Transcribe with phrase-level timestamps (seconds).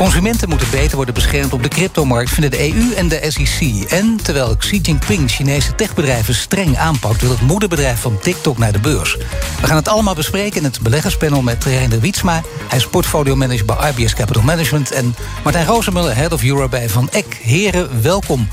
[0.00, 3.90] Consumenten moeten beter worden beschermd op de cryptomarkt, vinden de EU en de SEC.
[3.90, 8.78] En terwijl Xi Jinping Chinese techbedrijven streng aanpakt, wil het moederbedrijf van TikTok naar de
[8.78, 9.16] beurs.
[9.60, 12.42] We gaan het allemaal bespreken in het beleggerspanel met Reinder Wietsma.
[12.68, 14.90] Hij is portfolio manager bij RBS Capital Management.
[14.90, 17.38] En Martijn Rozenmuller, head of Euro bij Van Eck.
[17.42, 18.48] Heren, welkom.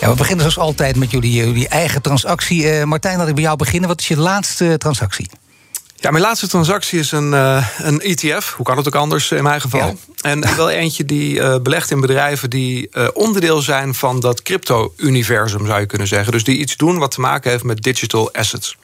[0.00, 2.78] Ja, we beginnen zoals altijd met jullie, jullie eigen transactie.
[2.78, 3.88] Uh, Martijn, laat ik bij jou beginnen.
[3.88, 5.30] Wat is je laatste transactie?
[6.02, 8.52] Ja, mijn laatste transactie is een, uh, een ETF.
[8.56, 9.86] Hoe kan het ook anders in mijn geval?
[9.86, 9.94] Ja.
[10.20, 15.66] En wel eentje die uh, belegt in bedrijven die uh, onderdeel zijn van dat crypto-universum,
[15.66, 16.32] zou je kunnen zeggen.
[16.32, 18.76] Dus die iets doen wat te maken heeft met digital assets.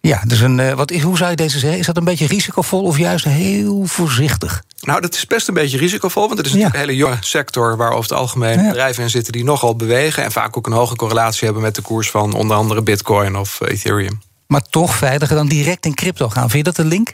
[0.00, 1.78] Ja, dus een, wat is, hoe zou je deze zeggen?
[1.78, 4.62] Is dat een beetje risicovol of juist heel voorzichtig?
[4.80, 7.76] Nou, dat is best een beetje risicovol, want het is natuurlijk een hele jonge sector
[7.76, 8.68] waar over het algemeen ja.
[8.68, 11.82] bedrijven in zitten die nogal bewegen en vaak ook een hoge correlatie hebben met de
[11.82, 16.50] koers van onder andere Bitcoin of Ethereum maar toch veiliger dan direct in crypto gaan.
[16.50, 17.12] Vind je dat een link?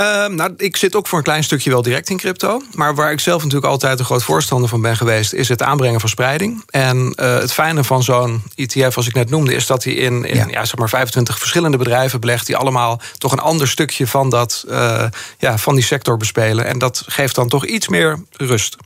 [0.00, 2.62] Uh, nou, ik zit ook voor een klein stukje wel direct in crypto.
[2.72, 6.00] Maar waar ik zelf natuurlijk altijd een groot voorstander van ben geweest, is het aanbrengen
[6.00, 6.62] van spreiding.
[6.66, 10.24] En uh, het fijne van zo'n ETF, als ik net noemde, is dat hij in,
[10.24, 10.46] in ja.
[10.46, 10.64] ja.
[10.64, 15.04] zeg maar 25 verschillende bedrijven belegt, die allemaal toch een ander stukje van, dat, uh,
[15.38, 16.64] ja, van die sector bespelen.
[16.64, 18.76] En dat geeft dan toch iets meer rust.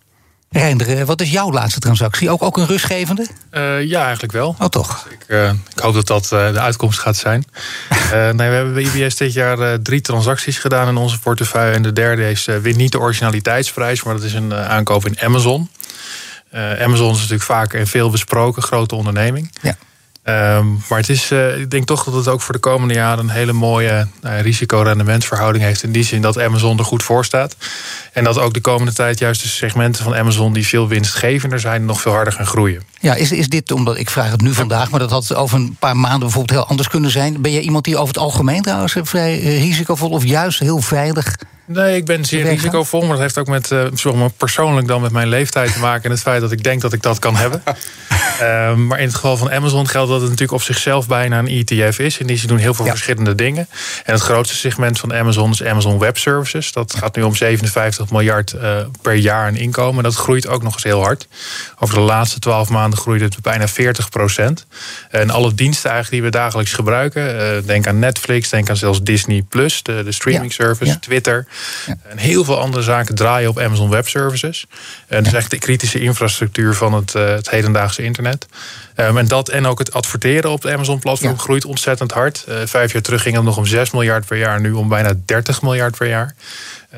[0.50, 2.30] Reinder, wat is jouw laatste transactie?
[2.30, 3.26] Ook, ook een rustgevende?
[3.52, 4.56] Uh, ja, eigenlijk wel.
[4.58, 5.06] Oh, toch?
[5.10, 7.44] Ik, uh, ik hoop dat dat uh, de uitkomst gaat zijn.
[8.12, 11.74] nee, we hebben bij IBS dit jaar drie transacties gedaan in onze portefeuille.
[11.74, 15.70] En de derde is wint niet de originaliteitsprijs, maar dat is een aankoop in Amazon.
[16.80, 19.52] Amazon is natuurlijk vaak en veel besproken, grote onderneming.
[19.62, 19.76] Ja.
[20.28, 23.24] Um, maar het is, uh, ik denk toch dat het ook voor de komende jaren
[23.24, 25.82] een hele mooie uh, risico-rendementsverhouding heeft.
[25.82, 27.56] In die zin dat Amazon er goed voor staat.
[28.12, 31.84] En dat ook de komende tijd juist de segmenten van Amazon die veel winstgevender zijn,
[31.84, 32.82] nog veel harder gaan groeien.
[33.00, 35.76] Ja, is, is dit, omdat ik vraag het nu vandaag, maar dat had over een
[35.78, 37.40] paar maanden bijvoorbeeld heel anders kunnen zijn.
[37.42, 41.36] Ben jij iemand die over het algemeen trouwens vrij risicovol of juist heel veilig
[41.70, 45.12] Nee, ik ben zeer risicovol, maar dat heeft ook met, uh, maar persoonlijk dan met
[45.12, 47.62] mijn leeftijd te maken en het feit dat ik denk dat ik dat kan hebben.
[48.40, 51.64] uh, maar in het geval van Amazon geldt dat het natuurlijk op zichzelf bijna een
[51.66, 52.18] ETF is.
[52.18, 52.90] En die ze doen heel veel ja.
[52.90, 53.68] verschillende dingen.
[54.04, 56.72] En het grootste segment van Amazon is Amazon Web Services.
[56.72, 60.02] Dat gaat nu om 57 miljard uh, per jaar aan inkomen.
[60.02, 61.28] Dat groeit ook nog eens heel hard.
[61.78, 64.66] Over de laatste 12 maanden groeide het bijna 40 procent.
[65.10, 67.66] En alle diensten eigenlijk die we dagelijks gebruiken.
[67.66, 70.64] denk aan Netflix, denk aan zelfs Disney Plus, de, de streaming ja.
[70.64, 70.98] service, ja.
[70.98, 71.46] Twitter.
[72.02, 74.66] En heel veel andere zaken draaien op Amazon Web Services.
[75.06, 78.46] En dat is echt de kritische infrastructuur van het, uh, het hedendaagse internet.
[78.96, 82.44] Um, en dat en ook het adverteren op het Amazon-platform groeit ontzettend hard.
[82.48, 85.12] Uh, vijf jaar terug ging het nog om 6 miljard per jaar, nu om bijna
[85.24, 86.34] 30 miljard per jaar.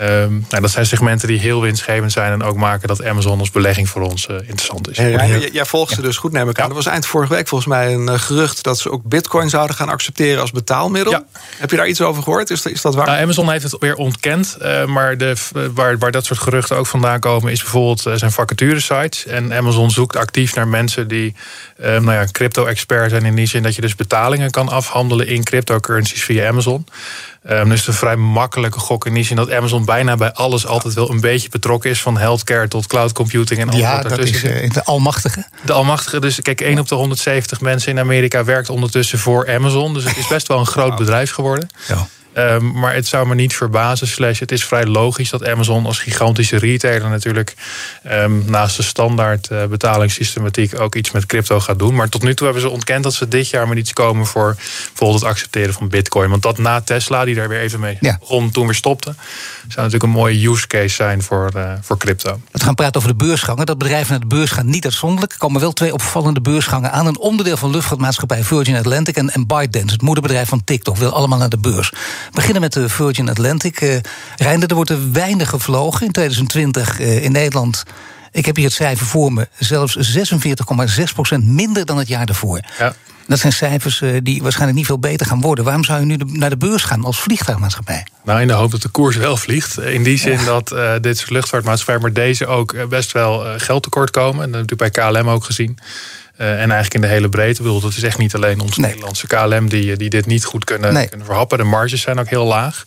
[0.02, 3.50] Um, nou, dat zijn segmenten die heel winstgevend zijn en ook maken dat Amazon als
[3.50, 4.96] belegging voor ons uh, interessant is.
[4.96, 6.64] Hey, Rijn, jij volgt ze dus goed, neem ik aan.
[6.64, 6.68] Ja.
[6.70, 9.76] Er was eind vorige week volgens mij een uh, gerucht dat ze ook Bitcoin zouden
[9.76, 11.12] gaan accepteren als betaalmiddel.
[11.12, 11.24] Ja.
[11.56, 12.50] Heb je daar iets over gehoord?
[12.50, 13.06] Is, is dat waar?
[13.06, 15.34] Nou, Amazon heeft het weer ontkend, uh, maar de,
[15.74, 19.26] waar, waar dat soort geruchten ook vandaan komen, is bijvoorbeeld zijn vacaturesites.
[19.26, 21.34] En Amazon zoekt actief naar mensen die
[21.76, 26.24] nou ja, crypto-expert zijn in die zin dat je dus betalingen kan afhandelen in cryptocurrencies
[26.24, 26.86] via Amazon.
[27.48, 30.32] Um, dus het is een vrij makkelijke gok in die zin dat Amazon bijna bij
[30.32, 32.02] alles altijd wel een beetje betrokken is.
[32.02, 35.46] Van healthcare tot cloud computing en alles ja, dat is uh, de almachtige.
[35.64, 36.20] De almachtige.
[36.20, 39.94] Dus kijk, 1 op de 170 mensen in Amerika werkt ondertussen voor Amazon.
[39.94, 41.68] Dus het is best wel een groot bedrijf geworden.
[41.88, 42.06] Ja.
[42.34, 44.08] Um, maar het zou me niet verbazen.
[44.08, 47.54] Slash, het is vrij logisch dat Amazon als gigantische retailer natuurlijk
[48.10, 51.94] um, naast de standaard uh, betalingssystematiek ook iets met crypto gaat doen.
[51.94, 54.56] Maar tot nu toe hebben ze ontkend dat ze dit jaar maar iets komen voor
[54.86, 56.30] bijvoorbeeld het accepteren van Bitcoin.
[56.30, 58.16] Want dat na Tesla, die daar weer even mee ja.
[58.20, 59.14] begon, toen weer stopte,
[59.68, 62.40] zou natuurlijk een mooie use case zijn voor, uh, voor crypto.
[62.50, 63.66] We gaan praten over de beursgangen.
[63.66, 65.32] Dat bedrijven naar de beurs gaan niet uitzonderlijk.
[65.32, 67.06] Er komen wel twee opvallende beursgangen aan.
[67.06, 71.38] Een onderdeel van luchtvaartmaatschappij Virgin Atlantic en, en ByteDance, het moederbedrijf van TikTok, wil allemaal
[71.38, 71.92] naar de beurs.
[72.30, 73.80] We beginnen met de Virgin Atlantic.
[73.80, 73.96] Uh,
[74.36, 77.84] Reinder, er wordt er weinig gevlogen in 2020 uh, in Nederland.
[78.32, 79.48] Ik heb hier het cijfer voor me.
[79.58, 82.60] Zelfs 46,6% minder dan het jaar daarvoor.
[82.78, 82.94] Ja.
[83.26, 85.64] Dat zijn cijfers uh, die waarschijnlijk niet veel beter gaan worden.
[85.64, 88.06] Waarom zou je nu naar de beurs gaan als vliegtuigmaatschappij?
[88.24, 89.78] Nou, in de hoop dat de koers wel vliegt.
[89.78, 90.44] In die zin ja.
[90.44, 94.44] dat uh, dit soort luchtvaartmaatschappijen, maar deze ook best wel geld tekort komen.
[94.44, 95.78] En dat heb ik bij KLM ook gezien.
[96.40, 97.62] Uh, en eigenlijk in de hele breedte.
[97.62, 98.88] Bedoel, dat is echt niet alleen onze nee.
[98.88, 101.08] Nederlandse KLM die, die dit niet goed kunnen, nee.
[101.08, 101.58] kunnen verhappen.
[101.58, 102.84] De marges zijn ook heel laag.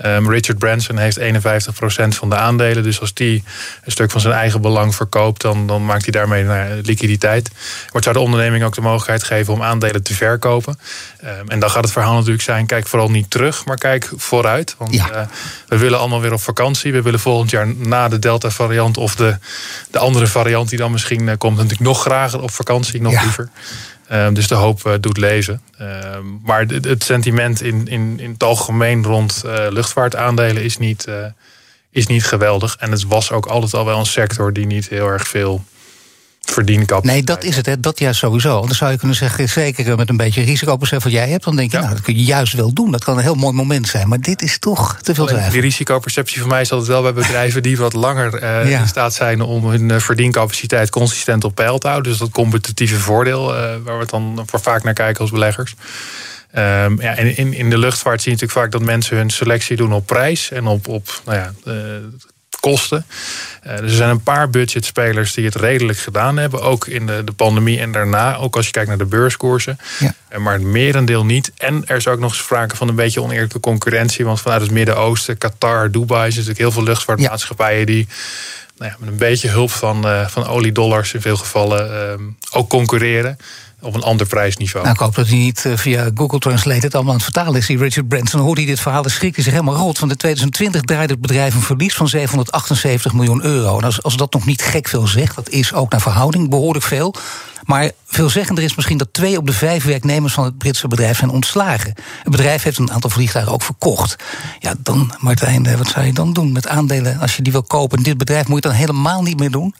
[0.00, 2.82] Ehm, Richard Branson heeft 51% van de aandelen.
[2.82, 3.44] Dus als die
[3.84, 7.50] een stuk van zijn eigen belang verkoopt, dan, dan maakt hij daarmee naar liquiditeit.
[7.90, 10.78] Wordt zou de onderneming ook de mogelijkheid geven om aandelen te verkopen.
[11.20, 14.74] Ehm, en dan gaat het verhaal natuurlijk zijn: kijk vooral niet terug, maar kijk vooruit.
[14.78, 15.10] Want ja.
[15.10, 15.26] Eh,
[15.68, 16.92] we willen allemaal weer op vakantie.
[16.92, 19.38] We willen volgend jaar na de Delta-variant of de,
[19.90, 23.48] de andere variant die dan misschien uh, komt, natuurlijk nog graag op vakantie, nog liever.
[24.10, 25.62] Ehm, dus de hoop uh, doet lezen.
[25.78, 31.24] Ehm, maar het sentiment in, in, in het algemeen rond uh, luchtvaartaandelen is niet, uh,
[31.90, 32.76] is niet geweldig.
[32.76, 35.64] En het was ook altijd al wel een sector die niet heel erg veel
[37.04, 37.66] Nee, dat is het.
[37.66, 37.80] Hè.
[37.80, 38.60] Dat juist sowieso.
[38.60, 41.44] Dan zou je kunnen zeggen, zeker met een beetje risicobesef wat jij hebt...
[41.44, 42.90] dan denk je, nou, dat kun je juist wel doen.
[42.90, 44.08] Dat kan een heel mooi moment zijn.
[44.08, 45.52] Maar dit is toch te veel drijven.
[45.52, 47.62] Die risicoperceptie van mij is altijd wel bij bedrijven...
[47.62, 50.90] die wat langer uh, in staat zijn om hun eh, verdiencapaciteit...
[50.90, 52.10] consistent op peil te houden.
[52.10, 55.74] Dus dat competitieve voordeel, uh, waar we dan voor vaak naar kijken als beleggers.
[56.54, 59.76] Um, ja, en in, in de luchtvaart zie je natuurlijk vaak dat mensen hun selectie
[59.76, 61.52] doen op prijs en op, op nou ja,
[62.60, 63.06] kosten.
[63.66, 66.62] Uh, er zijn een paar budgetspelers die het redelijk gedaan hebben.
[66.62, 68.36] Ook in de, de pandemie en daarna.
[68.36, 69.78] Ook als je kijkt naar de beurskoersen.
[69.98, 70.14] Ja.
[70.32, 71.52] Uh, maar het merendeel niet.
[71.56, 74.24] En er is ook nog sprake van een beetje oneerlijke concurrentie.
[74.24, 76.32] Want vanuit het Midden-Oosten, Qatar, Dubai...
[76.32, 77.86] zijn natuurlijk heel veel luchtvaartmaatschappijen...
[77.86, 78.08] die
[78.76, 82.68] nou ja, met een beetje hulp van, uh, van oliedollars in veel gevallen ehm, ook
[82.68, 83.38] concurreren
[83.80, 84.84] op een ander prijsniveau.
[84.84, 87.60] Nou, ik hoop dat hij niet eh, via Google Translate het allemaal aan het vertalen
[87.60, 87.66] is.
[87.66, 89.98] Die Richard Branson hoorde hij dit verhaal, dan schrikt hij zich helemaal rot.
[89.98, 93.78] Want in 2020 draaide het bedrijf een verlies van 778 miljoen euro.
[93.78, 96.84] En als, als dat nog niet gek veel zegt, dat is ook naar verhouding behoorlijk
[96.84, 97.14] veel.
[97.70, 101.30] Maar veelzeggender is misschien dat twee op de vijf werknemers van het Britse bedrijf zijn
[101.30, 101.94] ontslagen.
[102.22, 104.16] Het bedrijf heeft een aantal vliegtuigen ook verkocht.
[104.58, 107.62] Ja, dan, Martijn, eh, wat zou je dan doen met aandelen als je die wil
[107.62, 108.02] kopen?
[108.02, 109.74] Dit bedrijf moet je dan helemaal niet meer doen?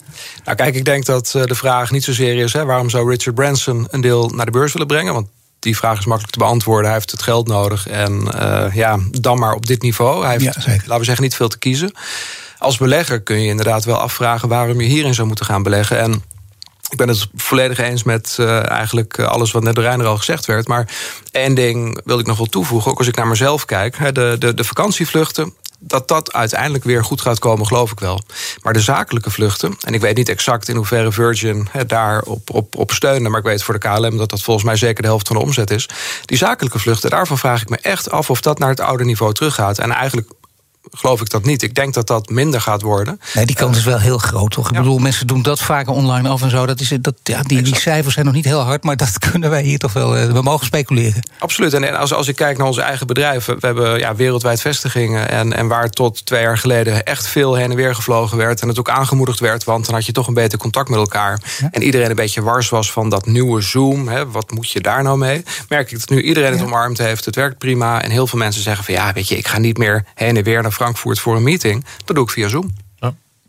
[0.45, 3.35] Nou, kijk, ik denk dat eh, de vraag niet zozeer is: hè, waarom zou Richard
[3.35, 5.13] Branson een deel naar de beurs willen brengen?
[5.13, 5.29] Want
[5.59, 6.85] die vraag is makkelijk te beantwoorden.
[6.85, 10.25] Hij heeft het geld nodig en uh, ja, dan maar op dit niveau.
[10.25, 11.93] Hij heeft, laten we zeggen, niet veel te kiezen.
[12.59, 15.99] Als belegger kun je inderdaad wel afvragen waarom je hierin zou moeten gaan beleggen.
[15.99, 16.23] En
[16.91, 20.47] ik ben het volledig eens met uh, eigenlijk alles wat net door Reiner al gezegd
[20.47, 20.69] werd.
[20.69, 20.89] Maar
[21.31, 22.91] één ding wil ik nog wel toevoegen.
[22.91, 24.15] Ook als ik naar mezelf kijk.
[24.15, 28.21] De, de, de vakantievluchten dat dat uiteindelijk weer goed gaat komen, geloof ik wel.
[28.63, 32.51] Maar de zakelijke vluchten, en ik weet niet exact in hoeverre Virgin he, daar op,
[32.51, 35.09] op, op steunde, maar ik weet voor de KLM dat dat volgens mij zeker de
[35.09, 35.89] helft van de omzet is.
[36.25, 39.33] Die zakelijke vluchten, daarvan vraag ik me echt af of dat naar het oude niveau
[39.33, 39.79] teruggaat.
[39.79, 40.31] En eigenlijk
[40.91, 41.63] geloof ik dat niet.
[41.63, 43.21] Ik denk dat dat minder gaat worden.
[43.35, 44.71] Nee, die kans is wel heel groot, toch?
[44.71, 46.67] Ik bedoel, mensen doen dat vaker online af en zo.
[46.67, 49.51] Dat is, dat, ja, die, die cijfers zijn nog niet heel hard, maar dat kunnen
[49.51, 50.17] wij hier toch wel...
[50.17, 51.23] Eh, we mogen speculeren.
[51.39, 51.75] Absoluut.
[51.75, 53.55] En als, als ik kijk naar onze eigen bedrijven...
[53.61, 55.29] we hebben ja, wereldwijd vestigingen...
[55.29, 58.61] En, en waar tot twee jaar geleden echt veel heen en weer gevlogen werd...
[58.61, 61.41] en het ook aangemoedigd werd, want dan had je toch een beter contact met elkaar...
[61.71, 64.09] en iedereen een beetje wars was van dat nieuwe Zoom.
[64.09, 65.43] Hè, wat moet je daar nou mee?
[65.69, 67.25] Merk ik dat nu iedereen het omarmd heeft.
[67.25, 68.03] Het werkt prima.
[68.03, 68.95] En heel veel mensen zeggen van...
[68.95, 71.85] ja, weet je, ik ga niet meer heen en weer naar Frankfurt voor een meeting,
[72.05, 72.73] dat doe ik via Zoom.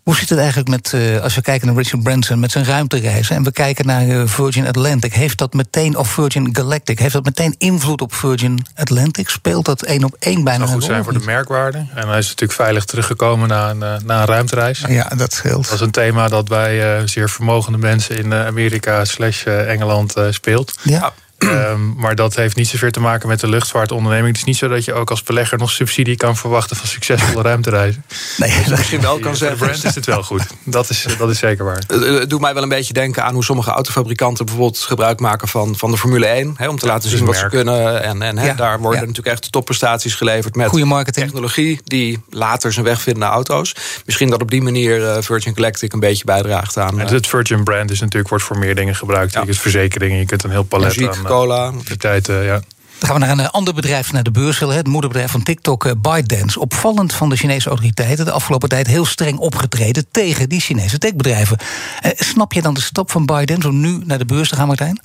[0.04, 3.36] Hoe zit het eigenlijk met, uh, als we kijken naar Richard Branson met zijn ruimtereizen
[3.36, 7.26] en we kijken naar uh, Virgin Atlantic, heeft dat meteen, of Virgin Galactic, heeft dat
[7.26, 9.30] meteen invloed op Virgin Atlantic?
[9.30, 10.60] Speelt dat één op één bijna?
[10.60, 11.78] Dat goed zijn voor de merkwaarde.
[11.78, 14.84] En hij is natuurlijk veilig teruggekomen na een, uh, na een ruimtereis.
[14.88, 15.64] Ja, dat scheelt.
[15.64, 20.74] Dat is een thema dat bij zeer vermogende mensen in Amerika slash Engeland speelt.
[20.84, 21.14] Ja.
[21.44, 24.28] Um, maar dat heeft niet zoveel te maken met de luchtvaartonderneming.
[24.28, 27.42] Het is niet zo dat je ook als belegger nog subsidie kan verwachten van succesvolle
[27.42, 28.06] ruimtereizen.
[28.38, 29.58] Nee, dat misschien wel kan zeggen.
[29.58, 30.44] brand is het wel goed.
[30.64, 31.84] Dat is, dat is zeker waar.
[31.88, 35.76] Het doet mij wel een beetje denken aan hoe sommige autofabrikanten bijvoorbeeld gebruik maken van,
[35.78, 36.54] van de Formule 1.
[36.58, 38.04] Hè, om te laten zien wat ze kunnen.
[38.04, 41.26] En, en hè, daar worden natuurlijk echt topprestaties geleverd met Goede marketing.
[41.26, 43.76] technologie die later zijn weg vindt naar auto's.
[44.06, 47.00] Misschien dat op die manier uh, Virgin Galactic een beetje bijdraagt aan.
[47.00, 49.34] Uh, het Virgin brand is natuurlijk wordt voor meer dingen gebruikt.
[49.34, 51.72] Je kunt verzekeringen, je kunt een heel palet aan cola.
[51.98, 52.62] tijd, uh, ja.
[53.00, 54.60] Dan gaan we naar een eh, ander bedrijf, naar de beurs.
[54.60, 56.60] Het moederbedrijf van TikTok, uh, ByteDance.
[56.60, 61.58] Opvallend van de Chinese autoriteiten de afgelopen tijd heel streng opgetreden tegen die Chinese techbedrijven.
[62.06, 64.68] Uh, snap je dan de stap van ByteDance om nu naar de beurs te gaan,
[64.68, 65.02] Martijn?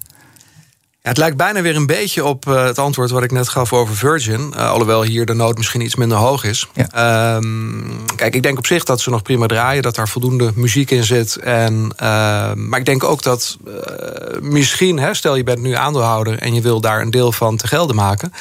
[1.09, 3.97] Het lijkt bijna weer een beetje op uh, het antwoord wat ik net gaf over
[3.97, 4.53] Virgin.
[4.57, 6.69] Uh, alhoewel hier de nood misschien iets minder hoog is.
[6.73, 7.37] Ja.
[7.37, 9.83] Um, kijk, ik denk op zich dat ze nog prima draaien.
[9.83, 11.37] Dat daar voldoende muziek in zit.
[11.37, 13.73] En, uh, maar ik denk ook dat eh,
[14.41, 16.39] misschien, hè, stel je bent nu aandeelhouder...
[16.39, 18.33] en je wil daar een deel van te gelden maken...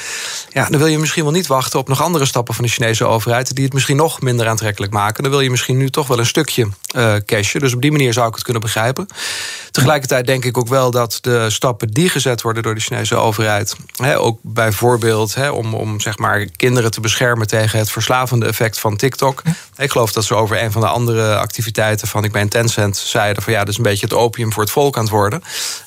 [0.52, 3.04] Ja, dan wil je misschien wel niet wachten op nog andere stappen van de Chinese
[3.04, 3.54] overheid...
[3.54, 5.22] die het misschien nog minder aantrekkelijk maken.
[5.22, 6.68] Dan wil je misschien nu toch wel een stukje
[7.24, 7.60] cashen.
[7.60, 9.06] Dus op die manier zou ik het kunnen begrijpen.
[9.70, 13.76] Tegelijkertijd denk ik ook wel dat de stappen die gezet worden door de Chinese overheid.
[14.16, 19.42] Ook bijvoorbeeld om, om zeg maar kinderen te beschermen tegen het verslavende effect van TikTok.
[19.76, 23.42] Ik geloof dat ze over een van de andere activiteiten van ik ben Tencent zeiden
[23.42, 25.42] van ja, dat is een beetje het opium voor het volk aan het worden.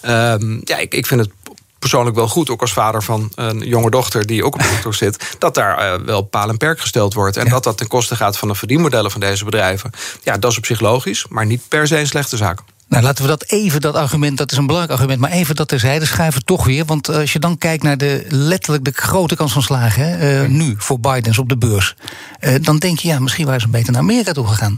[0.06, 1.32] Um, ja, ik, ik vind het
[1.80, 5.36] persoonlijk wel goed, ook als vader van een jonge dochter die ook op TikTok zit,
[5.38, 7.38] dat daar wel paal en perk gesteld wordt.
[7.38, 9.92] En dat dat ten koste gaat van de verdienmodellen van deze bedrijven.
[10.24, 12.60] Ja, dat is op zich logisch, maar niet per se een slechte zaak.
[12.90, 15.68] Nou, laten we dat even, dat argument, dat is een belangrijk argument, maar even dat
[15.68, 16.86] terzijde schuiven toch weer.
[16.86, 20.76] Want als je dan kijkt naar de letterlijk de grote kans van slagen, hè, nu
[20.78, 21.96] voor Bidens op de beurs,
[22.62, 24.78] dan denk je, ja, misschien waren ze beter naar Amerika toe gegaan.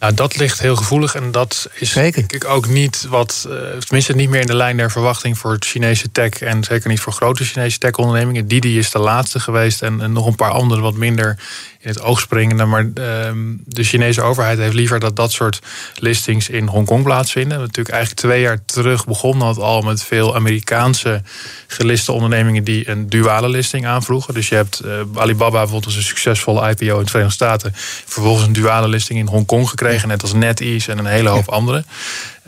[0.00, 2.12] Nou, dat ligt heel gevoelig en dat is zeker.
[2.12, 5.52] denk ik ook niet wat, uh, tenminste niet meer in de lijn der verwachting voor
[5.52, 8.48] het Chinese tech en zeker niet voor grote Chinese tech-ondernemingen.
[8.48, 11.38] Didi is de laatste geweest en, en nog een paar andere wat minder
[11.82, 12.64] in het oog springende.
[12.64, 15.58] Maar ehm, de Chinese overheid heeft liever dat dat soort
[15.94, 17.58] listings in Hongkong plaatsvinden.
[17.58, 21.22] Natuurlijk eigenlijk twee jaar terug begon dat al met veel Amerikaanse
[21.66, 24.34] geliste ondernemingen die een duale listing aanvroegen.
[24.34, 27.72] Dus je hebt uh, Alibaba bijvoorbeeld als een succesvolle IPO in de Verenigde Staten.
[28.06, 31.84] Vervolgens een duale listing in Hongkong gekregen, net als NetEase en een hele hoop andere.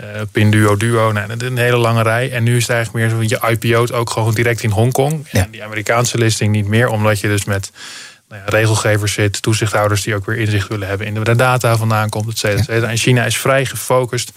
[0.01, 2.31] Uh, Pinduo, Duo, nou, een hele lange rij.
[2.31, 5.27] En nu is het eigenlijk meer zo, je IPO't ook gewoon direct in Hongkong.
[5.31, 7.71] En die Amerikaanse listing niet meer, omdat je dus met
[8.33, 12.09] nou ja, regelgevers zit, toezichthouders die ook weer inzicht willen hebben in de data vandaan
[12.09, 12.91] komt, et cetera, et cetera.
[12.91, 14.33] En China is vrij gefocust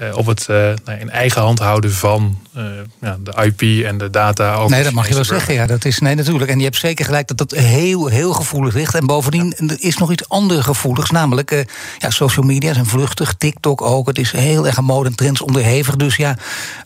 [0.00, 2.64] uh, op het uh, nou, in eigen hand houden van uh,
[3.00, 4.54] ja, de IP en de data.
[4.54, 5.54] Over nee, dat mag je wel zeggen.
[5.54, 6.50] Ja, dat is nee, natuurlijk.
[6.50, 8.94] En je hebt zeker gelijk dat dat heel, heel gevoelig ligt.
[8.94, 11.66] En bovendien er is nog iets anders gevoeligs, namelijk
[11.98, 14.06] ja, social media zijn vluchtig, TikTok ook.
[14.06, 15.96] Het is heel erg een mode en trends onderhevig.
[15.96, 16.36] Dus ja,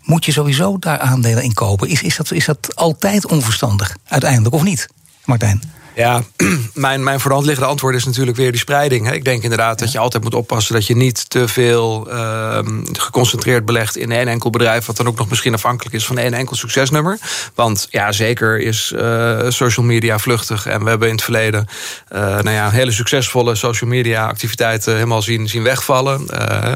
[0.02, 1.88] moet je sowieso daar aandelen in kopen?
[1.88, 4.88] Is, is, dat, is dat altijd onverstandig uiteindelijk of niet,
[5.24, 5.76] Martijn?
[5.98, 6.22] Ja,
[6.74, 9.12] mijn, mijn voor de hand liggende antwoord is natuurlijk weer die spreiding.
[9.12, 12.58] Ik denk inderdaad dat je altijd moet oppassen dat je niet te veel uh,
[12.92, 16.34] geconcentreerd belegt in één enkel bedrijf, wat dan ook nog misschien afhankelijk is van één
[16.34, 17.18] enkel succesnummer.
[17.54, 20.66] Want ja, zeker is uh, social media vluchtig.
[20.66, 21.66] En we hebben in het verleden
[22.12, 26.26] uh, nou ja, hele succesvolle social media activiteiten helemaal zien, zien wegvallen.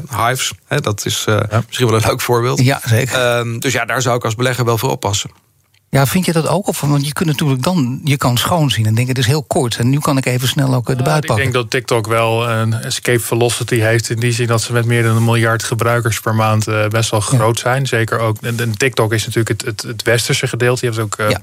[0.09, 1.25] Hives, hè, dat is
[1.67, 2.63] misschien wel een leuk voorbeeld.
[2.63, 3.15] Ja, zeker.
[3.15, 5.42] Ehm, dus ja, daar zou ik als belegger wel voor oppassen.
[5.93, 6.67] Ja, vind je dat ook?
[6.67, 9.43] Of, want je kunt natuurlijk dan je kan schoon zien en denken, het is heel
[9.43, 9.77] kort.
[9.77, 11.45] En nu kan ik even snel ook eh, de buiten pakken.
[11.45, 14.09] Ik denk dat TikTok wel een escape velocity heeft.
[14.09, 17.11] In die zin dat ze met meer dan een miljard gebruikers per maand eh, best
[17.11, 17.87] wel groot zijn.
[17.87, 18.37] Zeker ook.
[18.41, 20.85] En TikTok is natuurlijk het, het, het westerse gedeelte.
[20.85, 21.19] Je hebt ook.
[21.19, 21.41] Uh, ja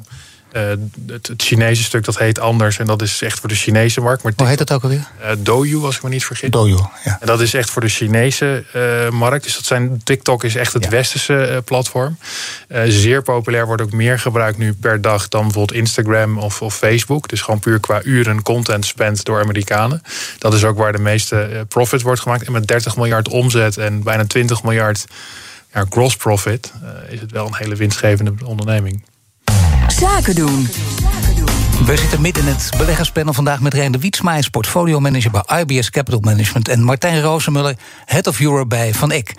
[0.53, 4.23] het, het, Chinese stuk dat heet anders en dat is echt voor de Chinese markt.
[4.23, 5.07] Maar Hoe heet dat ook alweer?
[5.21, 6.51] Uh, Douyu, als ik me niet vergis.
[6.51, 7.17] Douyu, ja.
[7.21, 9.45] En dat is echt voor de Chinese uh, markt.
[9.45, 12.19] Dus dat zijn, TikTok is echt het westerse platform.
[12.85, 17.29] zeer populair, wordt ook meer gebruikt nu per dag dan bijvoorbeeld Instagram of, of Facebook.
[17.29, 20.03] Dus gewoon puur qua uren content spend door Amerikanen.
[20.39, 22.47] Dat is ook waar de meeste profit wordt gemaakt.
[22.47, 25.05] En met 30 miljard omzet en bijna 20 miljard
[25.73, 26.73] ja, gross profit
[27.09, 29.03] is het wel een hele winstgevende onderneming.
[30.01, 30.69] Zaken doen.
[31.85, 35.91] We zitten midden in het beleggerspanel vandaag met Rijn de Wietsma, portfolio manager bij IBS
[35.91, 36.69] Capital Management.
[36.69, 39.35] En Martijn Roosemuller, head of Europe bij Van Eck.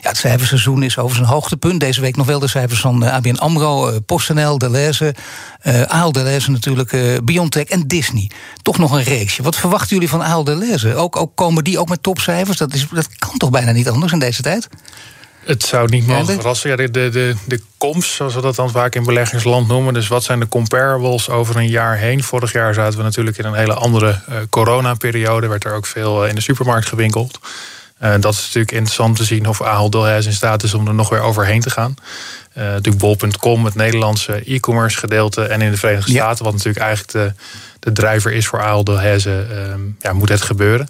[0.00, 1.80] Ja, het cijferseizoen is over zijn hoogtepunt.
[1.80, 5.14] Deze week nog wel de cijfers van eh, ABN AMRO, eh, PostNL, Deleuze,
[5.62, 8.30] uh, Aal Deleuze natuurlijk, uh, Biontech en Disney.
[8.62, 9.42] Toch nog een reeksje.
[9.42, 10.94] Wat verwachten jullie van Aal Deleuze?
[10.94, 12.58] Ook, ook komen die ook met topcijfers?
[12.58, 14.68] Dat, is, dat kan toch bijna niet anders in deze tijd?
[15.44, 16.70] Het zou niet mogen verrassen.
[16.70, 19.94] Ja, de, de, de, de komst, zoals we dat dan vaak in beleggingsland noemen.
[19.94, 22.22] Dus wat zijn de comparables over een jaar heen?
[22.22, 25.46] Vorig jaar zaten we natuurlijk in een hele andere uh, coronaperiode.
[25.46, 27.38] Werd er ook veel uh, in de supermarkt gewinkeld.
[28.02, 30.94] Uh, dat is natuurlijk interessant te zien of Ahold Delhaize in staat is om er
[30.94, 31.94] nog weer overheen te gaan.
[32.58, 35.44] Uh, natuurlijk bol.com, het Nederlandse e-commerce gedeelte.
[35.44, 37.42] En in de Verenigde Staten, wat natuurlijk eigenlijk de,
[37.78, 40.88] de drijver is voor Ahold Delhaize, uh, ja, moet het gebeuren.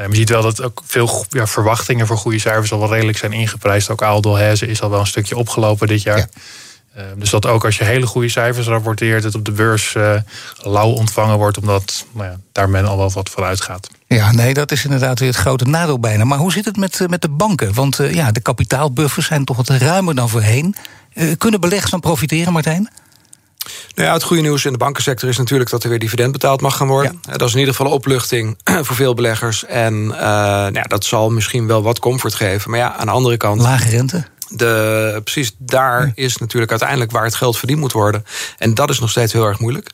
[0.00, 3.18] Uh, je ziet wel dat ook veel ja, verwachtingen voor goede cijfers al wel redelijk
[3.18, 3.90] zijn ingeprijsd.
[3.90, 6.28] Ook Ahold Delhaize is al wel een stukje opgelopen dit jaar.
[6.96, 10.14] Uh, dus dat ook als je hele goede cijfers rapporteert, het op de beurs uh,
[10.56, 13.88] lauw ontvangen wordt, omdat nou ja, daar men al wel wat voor uitgaat.
[14.14, 16.24] Ja, nee, dat is inderdaad weer het grote nadeel bijna.
[16.24, 17.74] Maar hoe zit het met, met de banken?
[17.74, 20.74] Want ja, de kapitaalbuffers zijn toch wat ruimer dan voorheen.
[21.38, 22.88] kunnen beleggers dan profiteren, Martijn?
[23.94, 26.60] Nou ja, het goede nieuws in de bankensector is natuurlijk dat er weer dividend betaald
[26.60, 27.20] mag gaan worden.
[27.22, 29.64] Dat is in ieder geval een opluchting voor veel beleggers.
[29.64, 32.70] En uh, nou ja, dat zal misschien wel wat comfort geven.
[32.70, 33.60] Maar ja, aan de andere kant.
[33.60, 34.24] Lage rente.
[34.48, 38.24] De, precies daar is natuurlijk uiteindelijk waar het geld verdiend moet worden.
[38.58, 39.90] En dat is nog steeds heel erg moeilijk.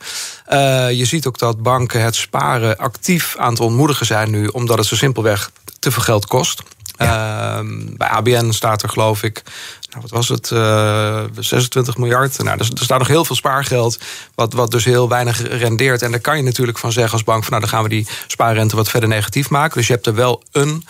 [0.49, 4.79] Uh, je ziet ook dat banken het sparen actief aan het ontmoedigen zijn nu, omdat
[4.79, 6.63] het zo simpelweg te veel geld kost.
[6.97, 7.61] Ja.
[7.61, 7.67] Uh,
[7.97, 9.43] bij ABN staat er geloof ik
[9.91, 12.39] nou, wat was het, uh, eh, 26 miljard.
[12.43, 13.99] Nou, er, er, staat nog heel veel spaargeld,
[14.35, 16.03] wat, wat dus heel weinig rendeert.
[16.03, 17.43] En daar kan je natuurlijk van zeggen als bank...
[17.43, 19.77] van nou, dan gaan we die spaarrente wat verder negatief maken.
[19.77, 20.85] Dus je hebt er wel een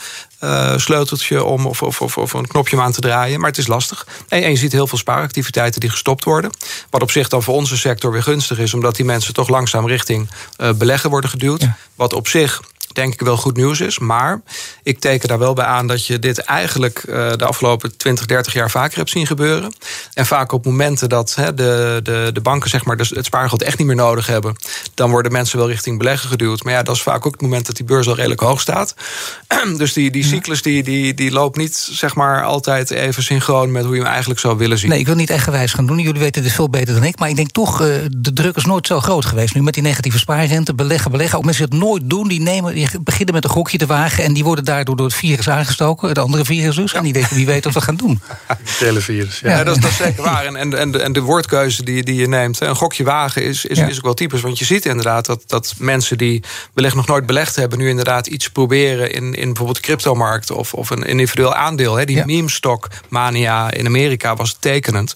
[0.45, 3.41] uh, sleuteltje om of, of, of, of, een knopje om aan te draaien.
[3.41, 4.07] Maar het is lastig.
[4.29, 6.51] En, en, je ziet heel veel spaaractiviteiten die gestopt worden.
[6.91, 8.75] Wat op zich dan voor onze sector weer gunstig is...
[8.75, 11.67] omdat die mensen toch langzaam richting uh, beleggen worden geduwd.
[11.95, 12.61] Wat op zich
[12.93, 13.99] denk ik wel goed nieuws is.
[13.99, 14.43] Maar
[14.83, 18.53] ik teken daar wel bij aan dat je dit eigenlijk eh, de afgelopen 20, 30
[18.53, 19.75] jaar vaker hebt zien gebeuren.
[20.15, 23.79] En vaak op momenten dat de, de, de banken zeg maar, dus het spaargeld echt
[23.79, 24.57] niet meer nodig hebben,
[24.95, 26.65] dan worden mensen wel richting beleggen geduwd.
[26.65, 28.95] Maar ja, dat is vaak ook het moment dat die beurs al redelijk hoog staat.
[29.77, 33.85] dus die, die cyclus die, die, die loopt niet zeg maar, altijd even synchroon met
[33.85, 34.91] hoe je hem eigenlijk zou willen zien.
[34.91, 35.99] Nee, ik wil niet echt gewijs gaan doen.
[35.99, 37.19] Jullie weten dit veel beter dan ik.
[37.19, 39.55] Maar ik denk toch, uh, de druk is nooit zo groot geweest.
[39.55, 41.39] Nu met die negatieve spaarrente, beleggen, beleggen.
[41.39, 44.25] Ook mensen die het nooit doen, die, nemen, die beginnen met een gokje te wagen.
[44.25, 46.09] En die worden daardoor door het virus aangestoken.
[46.09, 46.93] Het andere virus dus.
[46.93, 48.21] En die denken, wie weet wat we gaan doen.
[48.47, 49.41] Het televirus.
[49.41, 50.45] Ja, ja dat, is, dat, is, zeker waar.
[50.45, 52.61] En, en, en, de, en de woordkeuze die, die je neemt.
[52.61, 54.41] Een gokje wagen is, is, is ook wel typisch.
[54.41, 56.43] Want je ziet inderdaad dat, dat mensen die
[56.75, 57.79] wellicht nog nooit belegd hebben...
[57.79, 60.51] nu inderdaad iets proberen in, in bijvoorbeeld de cryptomarkt...
[60.51, 61.97] of, of een individueel aandeel.
[61.97, 62.05] Hè.
[62.05, 62.25] Die ja.
[62.25, 65.15] meme-stock mania in Amerika was tekenend.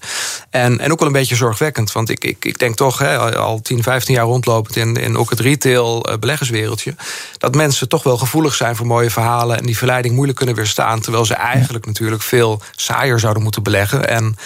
[0.50, 1.92] En, en ook wel een beetje zorgwekkend.
[1.92, 4.76] Want ik, ik, ik denk toch, hè, al 10, 15 jaar rondlopend...
[4.76, 6.94] in, in ook het retail eh, beleggerswereldje...
[7.38, 9.58] dat mensen toch wel gevoelig zijn voor mooie verhalen...
[9.58, 11.00] en die verleiding moeilijk kunnen weerstaan...
[11.00, 14.08] terwijl ze eigenlijk natuurlijk veel saaier zouden moeten beleggen...
[14.08, 14.36] en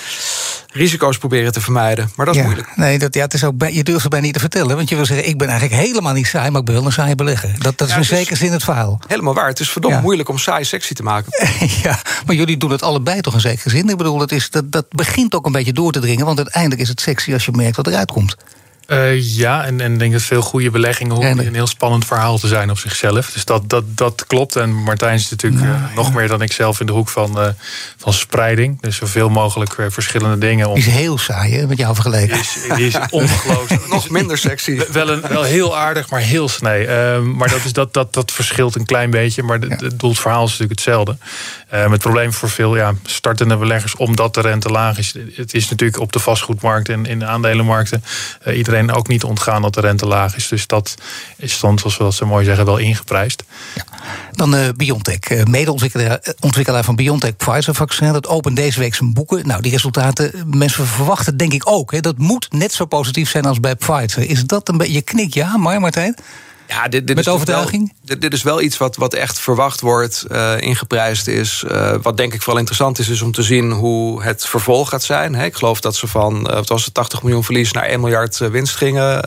[0.72, 2.10] risico's proberen te vermijden.
[2.16, 2.76] Maar dat is moeilijk.
[2.76, 4.76] Nee, dat, ja, het is ook bij, je durft het bij niet te vertellen.
[4.76, 6.50] Want je wil zeggen, ik ben eigenlijk helemaal niet saai...
[6.50, 7.54] maar ik ben wel een saai belegger.
[7.58, 9.00] Dat, dat is in zekere zin het verhaal.
[9.06, 9.48] Helemaal waar.
[9.48, 11.32] Het is verdomd moeilijk om saai sexy te maken.
[11.82, 13.88] ja, maar jullie doen het allebei toch in zekere zin.
[13.88, 16.26] Ik bedoel, dat, is, dat, dat begint ook een beetje door te dringen...
[16.26, 18.36] want uiteindelijk is het sexy als je merkt wat eruit komt.
[18.92, 22.38] Uh, ja, en, en ik denk dat veel goede beleggingen hoeven een heel spannend verhaal
[22.38, 23.30] te zijn op zichzelf.
[23.30, 24.56] Dus dat, dat, dat klopt.
[24.56, 27.48] En Martijn is natuurlijk uh, nog meer dan ik zelf in de hoek van, uh,
[27.96, 28.80] van spreiding.
[28.80, 30.68] Dus zoveel mogelijk verschillende dingen.
[30.68, 30.74] Om...
[30.74, 32.32] Die is heel saai, hè, met jou vergeleken.
[32.32, 33.88] Die is, die is ongelooflijk.
[33.88, 34.80] nog minder sexy.
[34.92, 36.86] Wel, een, wel heel aardig, maar heel snee.
[36.86, 39.42] Ehm, maar dat, is, dat, dat, dat verschilt een klein beetje.
[39.42, 39.88] Maar het ja.
[39.94, 41.16] doel, het verhaal is natuurlijk hetzelfde.
[41.74, 45.14] Um, het probleem voor veel ja, startende beleggers, omdat de rente laag is.
[45.34, 48.04] Het is natuurlijk op de vastgoedmarkt en in de aandelenmarkten.
[48.54, 50.48] iedereen ook niet ontgaan dat de rente laag is.
[50.48, 50.94] Dus dat
[51.36, 53.44] is dan, zoals we dat zo mooi zeggen, wel ingeprijsd.
[54.32, 58.12] Dan uh, BioNTech, uh, medeontwikkelaar van BioNTech Pfizer-vaccin.
[58.12, 59.46] Dat opent deze week zijn boeken.
[59.46, 61.92] Nou, die resultaten, mensen verwachten denk ik ook.
[61.92, 64.30] Hè, dat moet net zo positief zijn als bij Pfizer.
[64.30, 66.16] Is dat een beetje, je knik ja, maar Martijn?
[66.68, 67.82] Ja, dit, dit Met is overtuiging?
[67.82, 71.64] Wel, dit, dit, is wel iets wat, wat echt verwacht wordt, uh, ingeprijsd is.
[71.70, 75.02] Uh, wat denk ik wel interessant is, is om te zien hoe het vervolg gaat
[75.02, 75.34] zijn.
[75.34, 78.38] ik geloof dat ze van, uh, wat was het, 80 miljoen verlies naar 1 miljard
[78.38, 79.24] winst gingen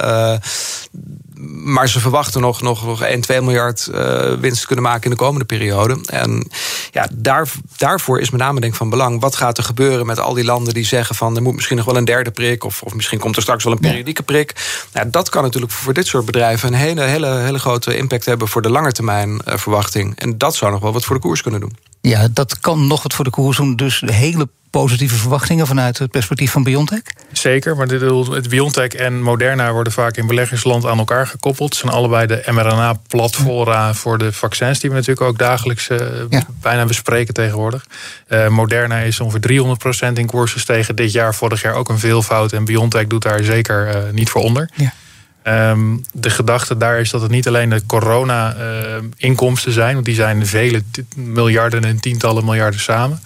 [1.49, 5.15] maar ze verwachten nog, nog, nog 1, 2 miljard uh, winst kunnen maken in de
[5.15, 5.97] komende periode.
[6.05, 6.47] En
[6.91, 9.21] ja, daar, daarvoor is met name denk ik van belang.
[9.21, 11.85] Wat gaat er gebeuren met al die landen die zeggen van er moet misschien nog
[11.85, 12.63] wel een derde prik.
[12.63, 14.55] Of, of misschien komt er straks wel een periodieke prik.
[14.93, 18.47] Nou, dat kan natuurlijk voor dit soort bedrijven een hele, hele, hele grote impact hebben
[18.47, 20.19] voor de langetermijn uh, verwachting.
[20.19, 21.75] En dat zou nog wel wat voor de koers kunnen doen.
[22.01, 23.75] Ja, dat kan nog wat voor de koers doen.
[23.75, 27.01] Dus hele positieve verwachtingen vanuit het perspectief van BioNTech?
[27.31, 31.69] Zeker, maar het BioNTech en Moderna worden vaak in beleggersland aan elkaar gekoppeld.
[31.69, 35.97] Het zijn allebei de mRNA-platfora voor de vaccins die we natuurlijk ook dagelijks uh,
[36.29, 36.43] ja.
[36.61, 37.85] bijna bespreken tegenwoordig.
[38.27, 39.77] Uh, Moderna is ongeveer
[40.09, 42.53] 300% in koers gestegen dit jaar, vorig jaar ook een veelvoud.
[42.53, 44.69] En BioNTech doet daar zeker uh, niet voor onder.
[44.75, 44.93] Ja.
[45.43, 50.45] Um, de gedachte daar is dat het niet alleen de corona-inkomsten zijn, want die zijn
[50.45, 50.83] vele
[51.15, 53.21] miljarden en tientallen miljarden samen.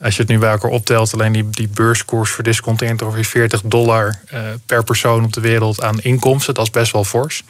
[0.00, 4.20] Als je het nu bij elkaar optelt, alleen die, die beurskoers verdisconteerd ongeveer 40 dollar
[4.34, 6.54] uh, per persoon op de wereld aan inkomsten.
[6.54, 7.42] Dat is best wel fors.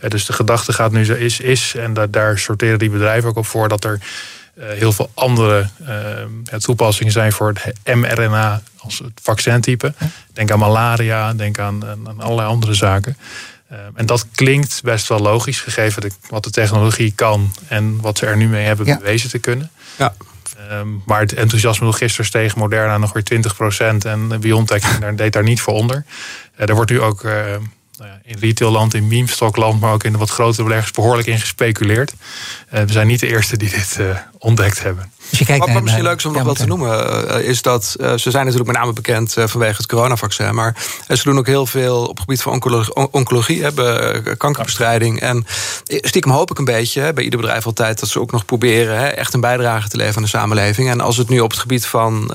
[0.00, 3.28] Uh, dus de gedachte gaat nu zo is, is en da daar sorteren die bedrijven
[3.28, 3.98] ook op voor dat er
[4.58, 5.68] heel veel andere
[6.58, 9.94] toepassingen zijn voor het mRNA als het vaccintype.
[10.32, 13.16] Denk aan malaria, denk aan, aan allerlei andere zaken.
[13.94, 18.26] En dat klinkt best wel logisch, gegeven de, wat de technologie kan en wat ze
[18.26, 18.98] er nu mee hebben ja.
[18.98, 19.70] bewezen te kunnen.
[19.96, 20.14] Ja.
[20.70, 23.24] Um, maar het enthousiasme gisteren steeg Moderna nog weer
[24.02, 26.04] 20% en BioNTech deed daar niet voor onder.
[26.56, 30.12] Uh, er wordt nu ook uh, nou ja, in retailland, in meme-stockland, maar ook in
[30.12, 32.14] de wat grotere beleggers behoorlijk in gespeculeerd.
[32.74, 33.98] Uh, we zijn niet de eerste die dit
[34.44, 35.12] ontdekt hebben.
[35.30, 38.12] Dus wat, wat misschien leuk is om nog wel te noemen, uh, is dat uh,
[38.12, 40.54] ze zijn natuurlijk met name bekend uh, vanwege het coronavaccin.
[40.54, 40.76] Maar
[41.08, 45.20] ze doen ook heel veel op het gebied van oncologie, oncologie hebben, kankerbestrijding.
[45.20, 45.46] En
[45.84, 49.06] stiekem hoop ik een beetje bij ieder bedrijf altijd dat ze ook nog proberen hè,
[49.06, 50.90] echt een bijdrage te leveren aan de samenleving.
[50.90, 52.26] En als het nu op het gebied van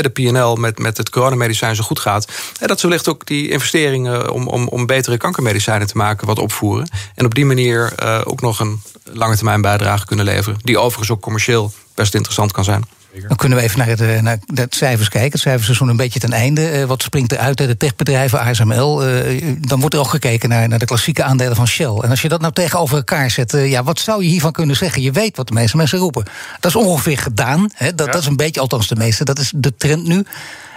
[0.00, 2.28] de PNL met, met het coronamedicijn zo goed gaat,
[2.60, 6.88] dat ze wellicht ook die investeringen om, om, om betere kankermedicijnen te maken wat opvoeren.
[7.14, 7.92] En op die manier
[8.24, 10.58] ook nog een lange termijn bijdrage kunnen leveren.
[10.62, 12.84] Die overigens ook commercieel best interessant kan zijn.
[13.28, 15.30] Dan kunnen we even naar, het, eh, naar de cijfers kijken.
[15.30, 16.80] Het cijferseizoen een beetje ten einde.
[16.80, 17.56] Uh, wat springt er uit?
[17.56, 19.08] De techbedrijven, ASML.
[19.08, 21.98] Uh, dan wordt er ook gekeken naar, naar de klassieke aandelen van Shell.
[22.00, 24.76] En als je dat nou tegenover elkaar zet, uh, ja, wat zou je hiervan kunnen
[24.76, 25.02] zeggen?
[25.02, 26.24] Je weet wat de meeste mensen roepen.
[26.60, 27.70] Dat is ongeveer gedaan.
[27.74, 27.94] Hè?
[27.94, 28.12] Dat, ja.
[28.12, 29.24] dat is een beetje, althans de meeste.
[29.24, 30.24] Dat is de trend nu.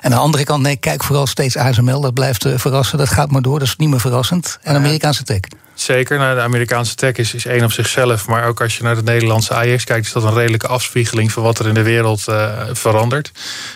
[0.01, 2.01] En aan de andere kant, nee, kijk vooral steeds ASML.
[2.01, 2.97] Dat blijft verrassen.
[2.97, 3.59] Dat gaat maar door.
[3.59, 4.59] Dat is niet meer verrassend.
[4.61, 5.39] En Amerikaanse tech.
[5.73, 6.17] Zeker.
[6.17, 8.27] Nou, de Amerikaanse tech is, is één op zichzelf.
[8.27, 11.43] Maar ook als je naar de Nederlandse AX kijkt, is dat een redelijke afspiegeling van
[11.43, 13.31] wat er in de wereld uh, verandert.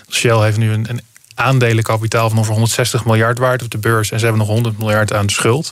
[0.10, 1.02] Shell heeft nu een, een
[1.36, 4.12] aandelenkapitaal van ongeveer 160 miljard waard op de beurs.
[4.12, 5.72] En ze hebben nog 100 miljard aan de schuld.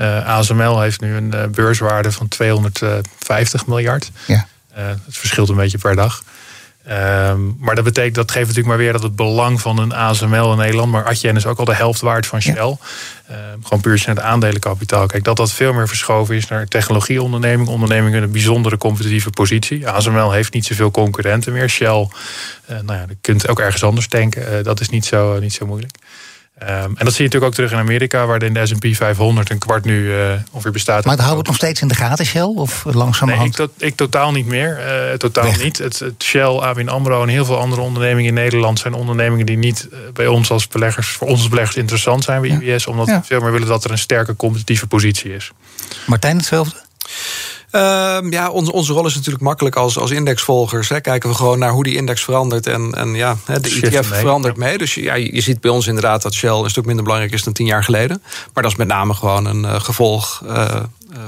[0.00, 4.10] Uh, ASML heeft nu een beurswaarde van 250 miljard.
[4.26, 4.46] Ja.
[4.72, 6.22] het verschilt een beetje per dag.
[6.84, 10.52] Ehm, maar dat betekent, dat geeft natuurlijk maar weer dat het belang van een ASML
[10.52, 12.54] in Nederland, maar Adyen is ook al de helft waard van Shell.
[12.54, 12.76] Ja.
[13.28, 15.06] Ehm, gewoon puur naar het aandelenkapitaal.
[15.06, 19.88] Kijk, dat dat veel meer verschoven is naar technologieonderneming, ondernemingen in een bijzondere competitieve positie.
[19.88, 21.68] ASML heeft niet zoveel concurrenten meer.
[21.68, 22.08] Shell,
[22.70, 24.52] uh, nou ja, je kunt ook ergens anders denken.
[24.52, 25.94] Uh, dat is niet zo, niet zo moeilijk.
[26.62, 28.86] Um, en dat zie je natuurlijk ook terug in Amerika, waar de in de S&P
[28.90, 31.04] 500 een kwart nu uh, ongeveer bestaat.
[31.04, 32.42] Maar houden we het nog steeds in de gaten, Shell?
[32.42, 33.58] Of langzamerhand?
[33.58, 34.78] Nee, ik, ik totaal niet meer.
[35.10, 35.78] Uh, totaal niet.
[35.78, 38.78] Het, het, Shell, ABN AMRO en heel veel andere ondernemingen in Nederland...
[38.78, 41.08] zijn ondernemingen die niet uh, bij ons als beleggers...
[41.08, 42.86] voor ons als beleggers interessant zijn bij IBS.
[42.86, 43.18] Omdat ja.
[43.20, 45.52] we veel meer willen dat er een sterke competitieve positie is.
[46.06, 46.76] Martijn, hetzelfde?
[47.74, 50.88] Uh, ja, onze, onze rol is natuurlijk makkelijk als, als indexvolgers.
[50.88, 51.00] Hè.
[51.00, 52.66] Kijken we gewoon naar hoe die index verandert.
[52.66, 54.20] En, en ja, de ETF mee.
[54.20, 54.78] verandert mee.
[54.78, 57.52] Dus ja, je ziet bij ons inderdaad dat Shell een stuk minder belangrijk is dan
[57.52, 58.22] tien jaar geleden.
[58.52, 60.76] Maar dat is met name gewoon een uh, gevolg uh,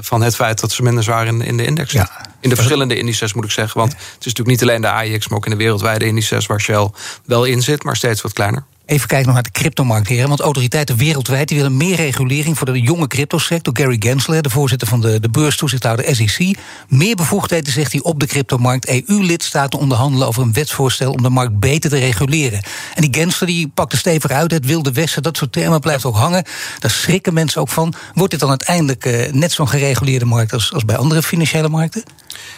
[0.01, 2.15] van het feit dat ze minder zwaar in, in de index zitten.
[2.17, 2.25] Ja.
[2.39, 3.79] In de verschillende indices moet ik zeggen.
[3.79, 6.61] Want het is natuurlijk niet alleen de AIX, maar ook in de wereldwijde indices waar
[6.61, 6.89] Shell
[7.25, 8.63] wel in zit, maar steeds wat kleiner.
[8.87, 10.27] Even kijken nog naar de cryptomarkt, heren.
[10.27, 13.77] Want autoriteiten wereldwijd die willen meer regulering voor de jonge cryptosector.
[13.77, 16.57] Gary Gensler, de voorzitter van de, de beurstoezichthouder SEC.
[16.87, 18.87] Meer bevoegdheden, zegt hij, op de cryptomarkt.
[18.87, 22.61] EU-lidstaten onderhandelen over een wetsvoorstel om de markt beter te reguleren.
[22.95, 24.51] En die Gensler die pakt er stevig uit.
[24.51, 26.43] Het wilde westen, dat soort termen blijft ook hangen.
[26.79, 27.93] Daar schrikken mensen ook van.
[28.13, 32.03] Wordt dit dan uiteindelijk uh, net zo'n gereguleerde markt als, als bij andere financiële markten?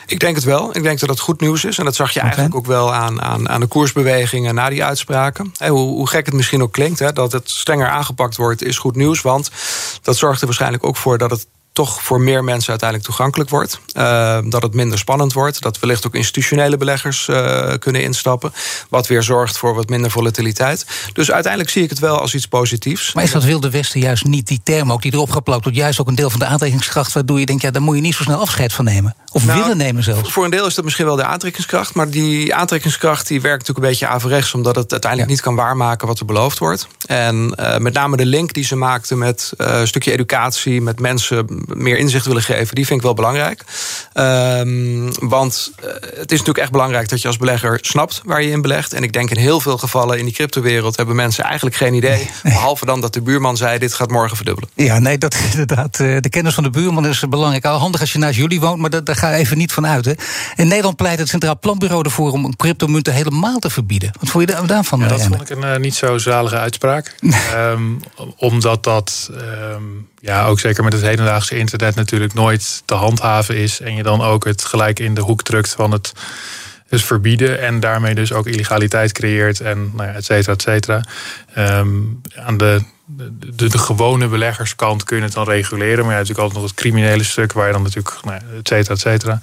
[0.05, 0.75] Ik denk het wel.
[0.75, 1.77] Ik denk dat het goed nieuws is.
[1.77, 5.51] En dat zag je eigenlijk ook wel aan, aan, aan de koersbewegingen na die uitspraken.
[5.57, 8.95] hoe, hoe gek het misschien ook klinkt, hè, dat het strenger aangepakt wordt, is goed
[8.95, 9.21] nieuws.
[9.21, 9.51] Want
[10.01, 11.47] dat zorgt er waarschijnlijk ook voor dat het
[11.79, 13.79] toch voor meer mensen uiteindelijk toegankelijk wordt.
[13.93, 15.61] Uh, dat het minder spannend wordt.
[15.61, 18.53] Dat wellicht ook institutionele beleggers uh, kunnen instappen.
[18.89, 20.85] Wat weer zorgt voor wat minder volatiliteit.
[21.13, 23.13] Dus uiteindelijk zie ik het wel als iets positiefs.
[23.13, 25.77] Maar is dat Wilde Westen juist niet die term ook die erop geplakt wordt?
[25.77, 27.61] Juist ook een deel van de aantrekkingskracht waardoor je denkt...
[27.61, 29.15] ja, daar moet je niet zo snel afscheid van nemen.
[29.31, 30.31] Of nou, willen nemen zelfs.
[30.31, 31.93] Voor een deel is dat misschien wel de aantrekkingskracht.
[31.93, 34.53] Maar die aantrekkingskracht die werkt natuurlijk een beetje averechts...
[34.53, 35.35] omdat het uiteindelijk ja.
[35.35, 36.87] niet kan waarmaken wat er beloofd wordt.
[37.05, 40.81] En uh, met name de link die ze maakten met een stukje educatie...
[40.81, 43.63] met mensen meer inzicht willen geven, die vind ik wel belangrijk.
[44.13, 48.51] Um, want uh, het is natuurlijk echt belangrijk dat je als belegger snapt waar je
[48.51, 48.93] in belegt.
[48.93, 52.10] En ik denk in heel veel gevallen in die cryptowereld hebben mensen eigenlijk geen idee.
[52.10, 52.53] Nee, nee.
[52.53, 54.69] Behalve dan dat de buurman zei: dit gaat morgen verdubbelen.
[54.73, 55.99] Ja, nee, dat is inderdaad.
[55.99, 57.65] Uh, de kennis van de buurman is belangrijk.
[57.65, 59.88] Al handig als je naast jullie woont, maar dat, daar ga je even niet van
[59.88, 60.05] uit.
[60.05, 60.13] Hè.
[60.55, 64.12] In Nederland pleit het Centraal Planbureau ervoor om cryptomunten helemaal te verbieden.
[64.19, 64.99] Wat vond je daarvan?
[64.99, 67.15] Ja, dat vond ik een uh, niet zo zalige uitspraak.
[67.55, 67.99] um,
[68.38, 69.29] omdat dat.
[69.73, 73.79] Um, ja, ook zeker met het hedendaagse internet natuurlijk nooit te handhaven is.
[73.79, 76.13] En je dan ook het gelijk in de hoek drukt van het
[76.89, 77.62] dus verbieden.
[77.62, 81.03] En daarmee dus ook illegaliteit creëert en nou ja, et cetera, et cetera.
[81.58, 82.82] Um, aan de,
[83.55, 86.05] de, gewone beleggerskant kun je het dan reguleren.
[86.05, 88.93] Maar hebt natuurlijk altijd nog het criminele stuk waar je dan natuurlijk, nou, et cetera,
[88.93, 89.39] et cetera.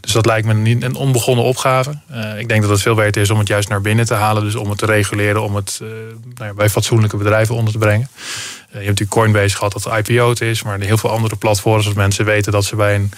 [0.00, 1.98] Dus dat lijkt me niet een onbegonnen opgave.
[2.12, 4.42] Uh, ik denk dat het veel beter is om het juist naar binnen te halen.
[4.42, 5.88] Dus om het te reguleren, om het uh,
[6.34, 8.08] nou ja, bij fatsoenlijke bedrijven onder te brengen.
[8.70, 12.24] Je hebt natuurlijk Coinbase gehad dat IPO'd is, maar heel veel andere platforms, als mensen
[12.24, 13.10] weten dat ze bij een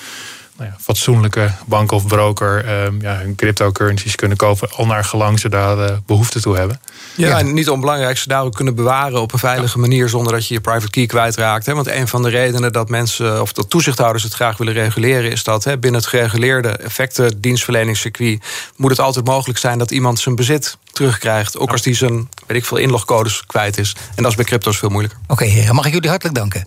[0.61, 5.41] nou ja, fatsoenlijke bank of broker um, ja, hun cryptocurrencies kunnen kopen, al naar gelang
[5.41, 6.81] ze daar uh, behoefte toe hebben.
[7.15, 9.81] Ja, ja, en niet onbelangrijk, ze daar ook kunnen bewaren op een veilige ja.
[9.81, 11.67] manier zonder dat je je private key kwijtraakt.
[11.67, 11.75] Hè?
[11.75, 15.45] Want een van de redenen dat mensen of dat toezichthouders het graag willen reguleren, is
[15.45, 18.45] dat hè, binnen het gereguleerde effecten dienstverleningscircuit
[18.77, 21.59] moet het altijd mogelijk zijn dat iemand zijn bezit terugkrijgt.
[21.59, 23.97] Ook als die zijn, weet ik veel, inlogcodes kwijt is.
[24.15, 25.21] En dat is bij crypto's veel moeilijker.
[25.23, 26.67] Oké, okay, heren, mag ik jullie hartelijk danken.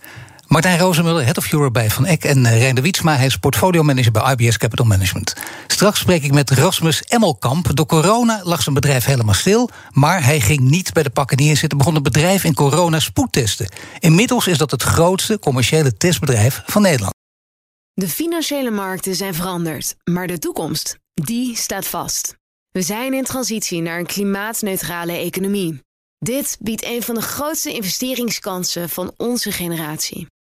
[0.54, 2.24] Martijn Rozenmuller, Head of Europe bij Van Eck...
[2.24, 5.36] en uh, Rein de Wietsma, hij is portfolio-manager bij IBS Capital Management.
[5.68, 7.76] Straks spreek ik met Rasmus Emmelkamp.
[7.76, 9.70] Door corona lag zijn bedrijf helemaal stil...
[9.90, 11.78] maar hij ging niet bij de pakken neerzitten...
[11.78, 13.72] begon het bedrijf in corona spoedtesten.
[14.00, 17.14] Inmiddels is dat het grootste commerciële testbedrijf van Nederland.
[17.94, 22.36] De financiële markten zijn veranderd, maar de toekomst, die staat vast.
[22.72, 25.82] We zijn in transitie naar een klimaatneutrale economie.
[26.20, 30.32] Dit biedt een van de grootste investeringskansen van onze generatie.